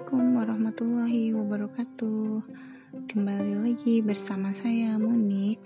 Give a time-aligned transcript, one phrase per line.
[0.00, 2.40] Assalamualaikum warahmatullahi wabarakatuh.
[3.04, 5.60] Kembali lagi bersama saya Monik.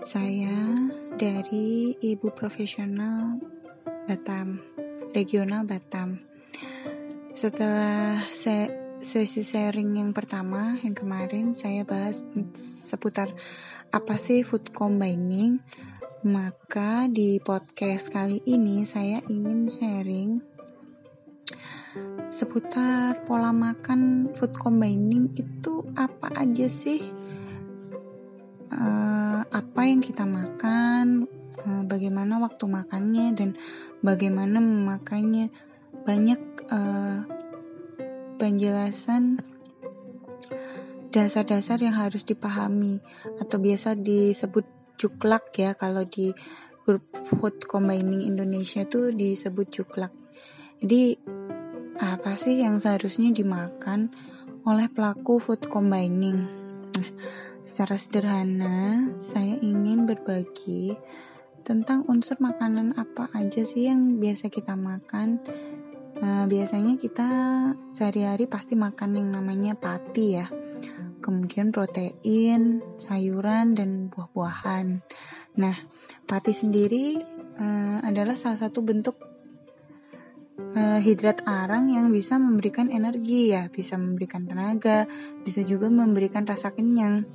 [0.00, 0.88] Saya
[1.20, 3.36] dari Ibu Profesional
[4.08, 4.64] Batam
[5.12, 6.24] Regional Batam.
[7.36, 8.72] Setelah se
[9.04, 12.24] sesi sharing yang pertama Yang kemarin saya bahas
[12.88, 13.28] seputar
[13.92, 15.60] Apa sih food combining
[16.24, 20.49] Maka di podcast kali ini saya ingin sharing
[22.30, 27.02] seputar pola makan food combining itu apa aja sih?
[28.70, 31.26] Uh, apa yang kita makan,
[31.66, 33.58] uh, bagaimana waktu makannya dan
[34.00, 35.50] bagaimana memakannya.
[36.00, 37.28] Banyak uh,
[38.40, 39.42] penjelasan
[41.10, 43.02] dasar-dasar yang harus dipahami
[43.42, 44.64] atau biasa disebut
[44.96, 46.30] cuklak ya kalau di
[46.86, 50.14] grup food combining Indonesia tuh disebut cuklak.
[50.80, 51.18] Jadi
[52.00, 54.08] apa sih yang seharusnya dimakan
[54.64, 56.48] oleh pelaku food combining?
[56.96, 57.10] Nah,
[57.60, 60.96] secara sederhana, saya ingin berbagi
[61.60, 65.44] tentang unsur makanan apa aja sih yang biasa kita makan.
[66.24, 67.28] Nah, biasanya kita
[67.92, 70.48] sehari-hari pasti makan yang namanya pati ya.
[71.20, 75.04] Kemudian protein, sayuran, dan buah-buahan.
[75.60, 75.76] Nah,
[76.24, 77.20] pati sendiri
[77.60, 79.29] uh, adalah salah satu bentuk
[80.76, 85.08] uh, hidrat arang yang bisa memberikan energi ya, bisa memberikan tenaga,
[85.42, 87.26] bisa juga memberikan rasa kenyang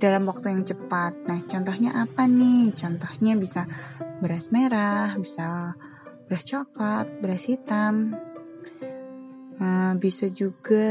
[0.00, 1.28] dalam waktu yang cepat.
[1.28, 2.72] Nah, contohnya apa nih?
[2.72, 3.68] Contohnya bisa
[4.18, 5.76] beras merah, bisa
[6.26, 8.16] beras coklat, beras hitam,
[9.60, 10.88] uh, bisa juga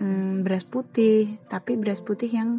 [0.00, 2.50] um, beras putih, tapi beras putih yang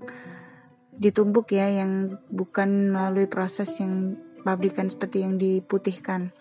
[0.95, 6.33] ditumbuk ya, yang bukan melalui proses yang pabrikan seperti yang diputihkan.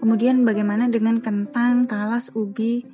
[0.00, 2.88] Kemudian bagaimana dengan kentang, talas, ubi?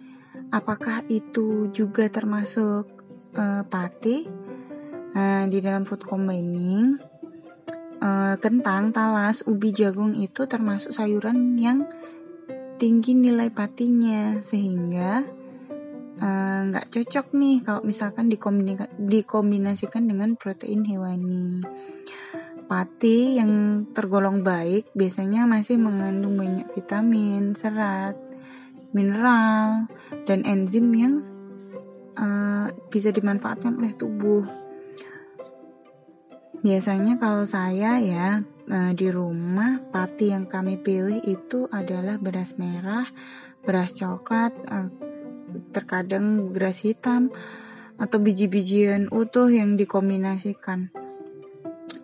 [0.51, 2.91] Apakah itu juga termasuk
[3.39, 4.27] uh, pati?
[5.17, 6.99] Uh, di dalam food combining,
[8.03, 11.89] uh, kentang, talas, ubi, jagung itu termasuk sayuran yang
[12.77, 15.25] tinggi nilai patinya sehingga
[16.67, 18.29] nggak uh, cocok nih kalau misalkan
[19.01, 21.65] dikombinasikan dengan protein hewani.
[22.67, 28.19] Pati yang tergolong baik biasanya masih mengandung banyak vitamin, serat,
[28.91, 29.87] mineral,
[30.27, 31.23] dan enzim yang
[32.19, 34.43] uh, bisa dimanfaatkan oleh tubuh.
[36.67, 43.07] Biasanya kalau saya ya uh, di rumah pati yang kami pilih itu adalah beras merah,
[43.63, 44.91] beras coklat, uh,
[45.71, 47.31] terkadang beras hitam
[47.95, 51.06] atau biji-bijian utuh yang dikombinasikan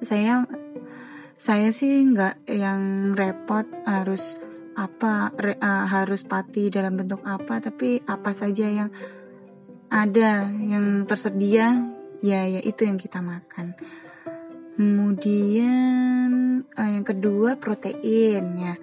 [0.03, 0.43] saya
[1.39, 4.43] saya sih nggak yang repot harus
[4.75, 8.91] apa re, uh, harus pati dalam bentuk apa tapi apa saja yang
[9.93, 11.93] ada yang tersedia
[12.25, 13.77] ya ya itu yang kita makan.
[14.73, 16.31] Kemudian
[16.65, 18.75] uh, yang kedua protein ya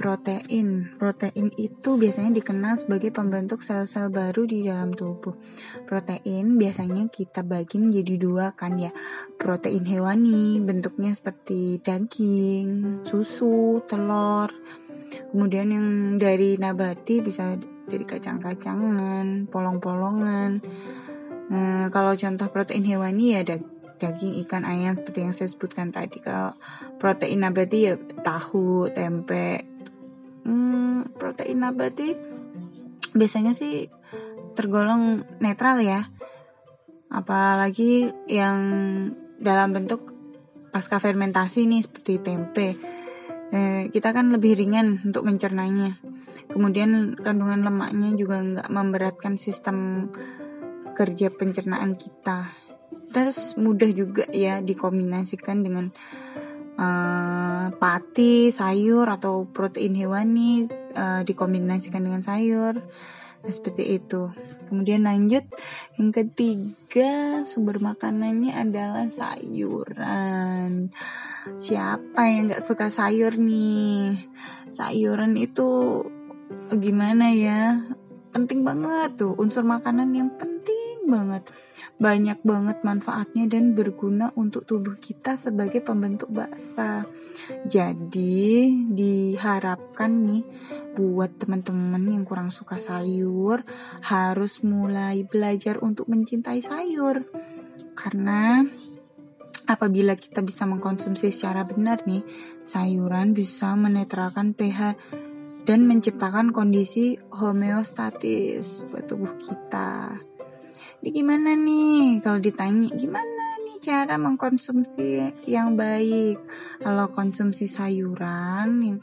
[0.00, 0.96] protein.
[0.96, 5.36] Protein itu biasanya dikenal sebagai pembentuk sel-sel baru di dalam tubuh.
[5.84, 8.88] Protein biasanya kita bagi menjadi dua kan ya.
[9.36, 14.48] Protein hewani bentuknya seperti daging, susu, telur.
[15.36, 20.64] Kemudian yang dari nabati bisa dari kacang-kacangan, polong-polongan.
[21.52, 23.60] Nah, kalau contoh protein hewani ya ada
[24.00, 26.24] daging, ikan, ayam seperti yang saya sebutkan tadi.
[26.24, 26.56] Kalau
[26.96, 29.68] protein nabati ya tahu, tempe,
[30.44, 32.14] hmm, protein nabati
[33.14, 33.90] biasanya sih
[34.54, 36.10] tergolong netral ya.
[37.10, 38.58] Apalagi yang
[39.40, 40.14] dalam bentuk
[40.70, 42.68] pasca fermentasi nih seperti tempe.
[43.50, 45.98] Eh, kita kan lebih ringan untuk mencernanya.
[46.46, 50.10] Kemudian kandungan lemaknya juga nggak memberatkan sistem
[50.94, 52.54] kerja pencernaan kita.
[53.10, 55.90] Terus mudah juga ya dikombinasikan dengan
[56.80, 60.64] uh, pati, sayur atau protein hewani
[60.96, 62.80] uh, dikombinasikan dengan sayur.
[63.40, 64.32] Nah, seperti itu.
[64.70, 65.42] Kemudian lanjut
[65.98, 70.94] yang ketiga sumber makanannya adalah sayuran.
[71.58, 74.30] Siapa yang nggak suka sayur nih?
[74.70, 76.00] Sayuran itu
[76.70, 77.82] gimana ya?
[78.30, 81.50] Penting banget tuh unsur makanan yang penting banget
[82.00, 87.04] banyak banget manfaatnya dan berguna untuk tubuh kita sebagai pembentuk basa.
[87.68, 90.44] Jadi diharapkan nih
[90.96, 93.68] buat teman-teman yang kurang suka sayur
[94.00, 97.28] harus mulai belajar untuk mencintai sayur.
[97.92, 98.64] Karena
[99.68, 102.24] apabila kita bisa mengkonsumsi secara benar nih,
[102.64, 104.96] sayuran bisa menetralkan pH
[105.64, 110.20] dan menciptakan kondisi homeostatis buat tubuh kita.
[111.00, 116.36] Jadi gimana nih kalau ditanya gimana nih cara mengkonsumsi yang baik?
[116.84, 118.98] Kalau konsumsi sayuran yang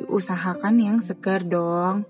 [0.00, 2.08] diusahakan yang segar dong.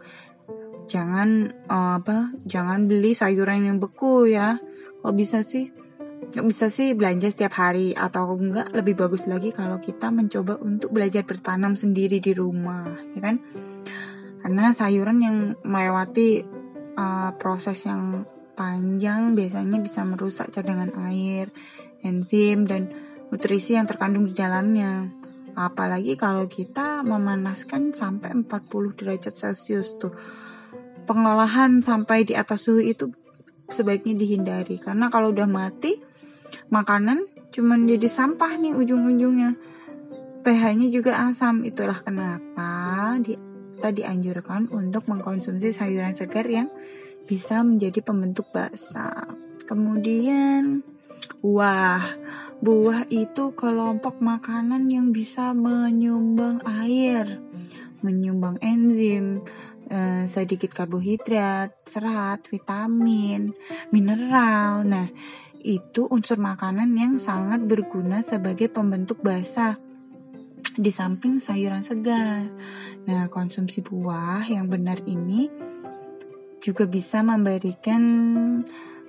[0.87, 2.31] Jangan uh, apa?
[2.46, 4.62] Jangan beli sayuran yang beku ya.
[5.02, 5.81] Kok bisa sih?
[6.32, 10.88] Gak bisa sih belanja setiap hari atau enggak lebih bagus lagi kalau kita mencoba untuk
[10.96, 13.37] belajar bertanam sendiri di rumah, ya kan?
[14.43, 16.43] karena sayuran yang melewati
[16.99, 18.26] uh, proses yang
[18.58, 21.55] panjang biasanya bisa merusak cadangan air,
[22.02, 22.90] enzim dan
[23.31, 25.08] nutrisi yang terkandung di dalamnya.
[25.55, 30.12] Apalagi kalau kita memanaskan sampai 40 derajat Celcius tuh.
[31.02, 33.11] Pengolahan sampai di atas suhu itu
[33.67, 35.99] sebaiknya dihindari karena kalau udah mati
[36.73, 39.55] makanan cuman jadi sampah nih ujung-ujungnya.
[40.43, 41.63] pH-nya juga asam.
[41.63, 43.39] Itulah kenapa di
[43.83, 46.71] kita dianjurkan untuk mengkonsumsi sayuran segar yang
[47.27, 49.27] bisa menjadi pembentuk basa.
[49.67, 50.87] Kemudian
[51.43, 52.03] buah.
[52.63, 57.43] Buah itu kelompok makanan yang bisa menyumbang air,
[58.07, 59.43] menyumbang enzim,
[59.91, 63.51] eh, sedikit karbohidrat, serat, vitamin,
[63.91, 64.87] mineral.
[64.87, 65.11] Nah,
[65.62, 69.79] itu unsur makanan yang sangat berguna sebagai pembentuk basa
[70.76, 72.47] di samping sayuran segar.
[73.06, 75.50] Nah, konsumsi buah yang benar ini
[76.62, 78.03] juga bisa memberikan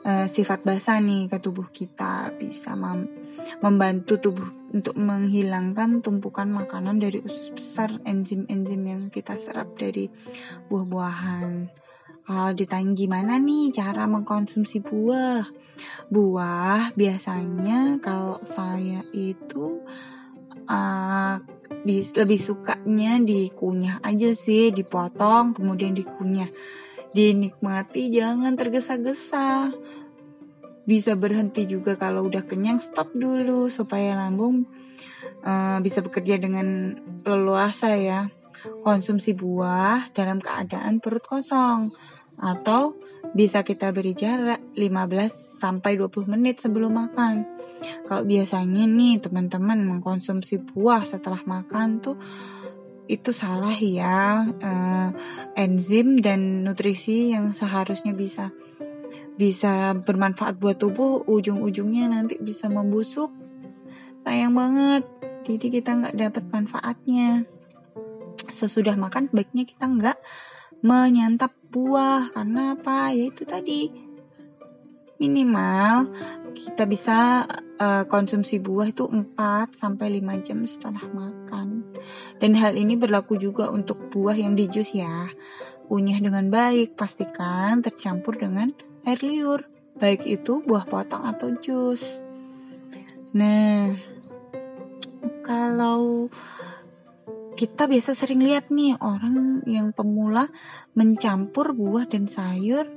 [0.03, 3.07] uh, sifat basah nih ke tubuh kita, bisa mem
[3.61, 10.09] membantu tubuh untuk menghilangkan tumpukan makanan dari usus besar enzim-enzim yang kita serap dari
[10.67, 11.69] buah-buahan.
[12.23, 15.43] Kalau ditanya gimana nih cara mengkonsumsi buah?
[16.07, 19.83] Buah biasanya kalau saya itu
[20.71, 21.35] uh,
[22.15, 26.47] lebih sukanya dikunyah aja sih, dipotong kemudian dikunyah.
[27.11, 29.75] Dinikmati jangan tergesa-gesa.
[30.83, 34.67] Bisa berhenti juga kalau udah kenyang stop dulu supaya lambung
[35.43, 36.97] uh, bisa bekerja dengan
[37.27, 38.31] leluasa ya.
[38.83, 41.91] Konsumsi buah dalam keadaan perut kosong.
[42.39, 42.97] Atau
[43.35, 47.45] bisa kita beri jarak 15 sampai 20 menit sebelum makan.
[48.07, 52.17] Kalau biasanya nih teman-teman mengkonsumsi buah setelah makan tuh
[53.03, 55.09] itu salah ya uh,
[55.59, 58.55] enzim dan nutrisi yang seharusnya bisa
[59.35, 61.27] bisa bermanfaat buat tubuh.
[61.27, 63.29] Ujung-ujungnya nanti bisa membusuk.
[64.23, 65.03] Sayang banget
[65.43, 67.43] jadi kita nggak dapat manfaatnya
[68.53, 70.17] sesudah makan baiknya kita nggak
[70.85, 73.89] menyantap buah karena apa ya itu tadi
[75.17, 76.11] minimal
[76.53, 77.47] kita bisa
[77.79, 81.95] uh, konsumsi buah itu 4 sampai 5 jam setelah makan.
[82.37, 85.31] Dan hal ini berlaku juga untuk buah yang di jus ya.
[85.87, 88.73] Kunyah dengan baik, pastikan tercampur dengan
[89.05, 89.69] air liur,
[90.01, 92.25] baik itu buah potong atau jus.
[93.37, 93.93] Nah,
[95.45, 96.29] kalau
[97.53, 100.49] kita biasa sering lihat nih orang yang pemula
[100.97, 102.89] mencampur buah dan sayur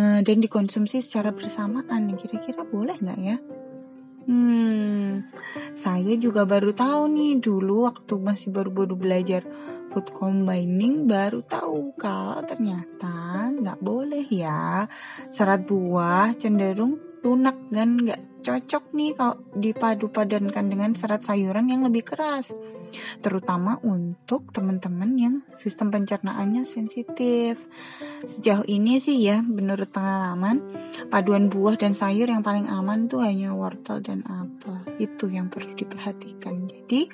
[0.00, 2.12] uh, dan dikonsumsi secara bersamaan.
[2.16, 3.36] Kira-kira boleh nggak ya?
[4.24, 5.28] Hmm,
[5.76, 9.44] saya juga baru tahu nih dulu waktu masih baru-baru belajar
[9.92, 14.88] food combining baru tahu kalau ternyata nggak boleh ya
[15.28, 21.84] serat buah cenderung lunak dan nggak cocok nih kalau dipadu padankan dengan serat sayuran yang
[21.84, 22.56] lebih keras
[23.20, 27.60] terutama untuk teman-teman yang sistem pencernaannya sensitif.
[28.24, 30.62] Sejauh ini sih ya, menurut pengalaman,
[31.08, 34.78] paduan buah dan sayur yang paling aman tuh hanya wortel dan apel.
[34.98, 36.66] Itu yang perlu diperhatikan.
[36.70, 37.10] Jadi,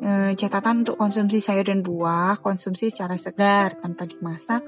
[0.00, 4.64] eh, catatan untuk konsumsi sayur dan buah, konsumsi secara segar tanpa dimasak.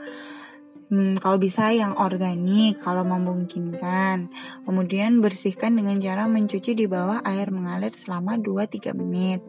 [0.93, 4.29] Hmm, kalau bisa yang organik kalau memungkinkan.
[4.69, 9.41] Kemudian bersihkan dengan cara mencuci di bawah air mengalir selama 2-3 menit.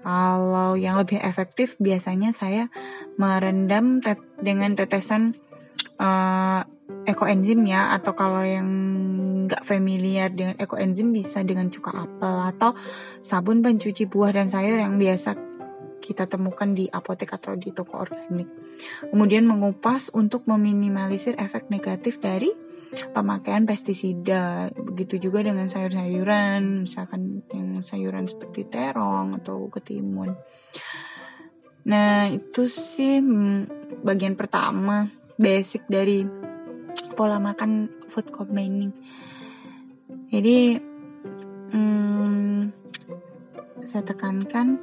[0.00, 2.72] Kalau yang lebih efektif biasanya saya
[3.20, 5.36] merendam tet dengan tetesan
[6.00, 6.64] uh,
[7.04, 8.68] ekoenzim ya atau kalau yang
[9.46, 12.70] nggak familiar dengan ekoenzim bisa dengan cuka apel atau
[13.20, 15.36] sabun pencuci buah dan sayur yang biasa
[16.00, 18.48] kita temukan di apotek atau di toko organik.
[19.12, 22.48] Kemudian mengupas untuk meminimalisir efek negatif dari
[23.14, 24.68] pemakaian pestisida.
[24.74, 30.34] Begitu juga dengan sayur-sayuran, misalkan yang sayuran seperti terong atau ketimun.
[31.86, 35.08] Nah, itu sih hmm, bagian pertama
[35.40, 36.26] basic dari
[37.16, 38.92] pola makan food combining.
[40.30, 40.76] Jadi
[41.72, 42.58] hmm,
[43.88, 44.78] saya tekankan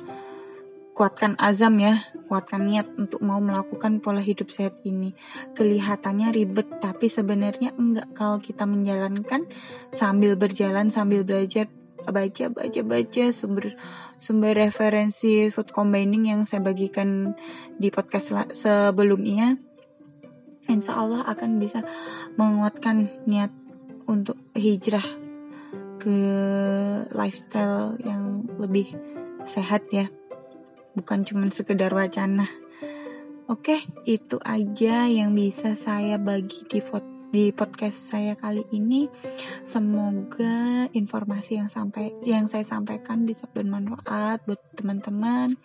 [0.98, 5.14] kuatkan azam ya, kuatkan niat untuk mau melakukan pola hidup sehat ini.
[5.54, 9.46] Kelihatannya ribet, tapi sebenarnya enggak kalau kita menjalankan
[9.94, 11.70] sambil berjalan, sambil belajar,
[12.02, 13.78] baca, baca, baca sumber
[14.18, 17.38] sumber referensi food combining yang saya bagikan
[17.78, 19.54] di podcast sebelumnya.
[20.66, 21.86] Insya Allah akan bisa
[22.42, 23.54] menguatkan niat
[24.10, 25.06] untuk hijrah
[26.02, 26.18] ke
[27.14, 28.98] lifestyle yang lebih
[29.46, 30.10] sehat ya
[30.98, 32.50] bukan cuma sekedar wacana.
[33.48, 36.82] Oke, itu aja yang bisa saya bagi di
[37.32, 39.08] di podcast saya kali ini.
[39.64, 45.56] Semoga informasi yang sampai yang saya sampaikan bisa bermanfaat buat teman-teman.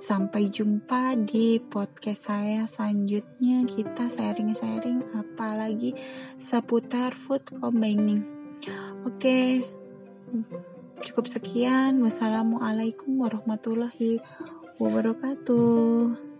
[0.00, 3.66] Sampai jumpa di podcast saya selanjutnya.
[3.66, 5.94] Kita sharing-sharing apalagi
[6.38, 8.22] seputar food combining.
[9.02, 9.64] Oke
[11.00, 12.04] Cukup sekian.
[12.04, 14.20] Wassalamualaikum warahmatullahi
[14.76, 16.30] wabarakatuh.